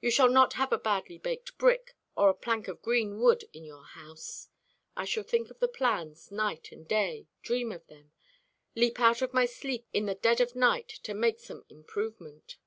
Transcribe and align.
You 0.00 0.12
shall 0.12 0.28
not 0.28 0.52
have 0.52 0.72
a 0.72 0.78
badly 0.78 1.18
baked 1.18 1.58
brick 1.58 1.96
or 2.16 2.28
a 2.28 2.34
plank 2.34 2.68
of 2.68 2.82
green 2.82 3.18
wood 3.18 3.46
in 3.52 3.64
your 3.64 3.82
house. 3.82 4.48
I 4.96 5.04
shall 5.04 5.24
think 5.24 5.50
of 5.50 5.58
the 5.58 5.66
plans 5.66 6.30
night 6.30 6.70
and 6.70 6.86
day, 6.86 7.26
dream 7.42 7.72
of 7.72 7.84
them 7.88 8.12
leap 8.76 9.00
out 9.00 9.22
of 9.22 9.34
my 9.34 9.44
sleep 9.44 9.88
in 9.92 10.06
the 10.06 10.14
dead 10.14 10.40
of 10.40 10.52
the 10.52 10.60
night 10.60 10.86
to 11.02 11.14
make 11.14 11.40
some 11.40 11.64
improvement." 11.68 12.58